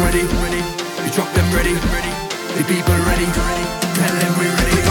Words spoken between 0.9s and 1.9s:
You drop them ready,